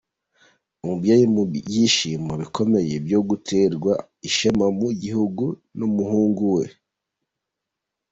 [0.83, 3.91] Umubyeyi mu byishimo bikomeye byo guterwa
[4.27, 5.45] ishema mu gihugu
[5.77, 6.65] n’umuhungu we.